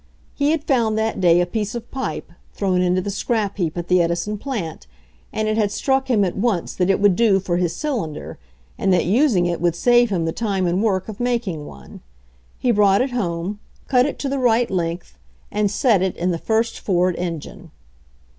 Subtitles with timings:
[0.33, 3.87] He had found that day a piece of pipe, thrown into the scrap heap at
[3.87, 4.87] the Edison plant,
[5.31, 8.39] and it had struck him at once that it would do for his cylinder,
[8.79, 12.01] and that using it would save him the time and work of making one.
[12.57, 15.19] He brought it home, cut it to the right length
[15.51, 17.69] and set it in the first Ford engine.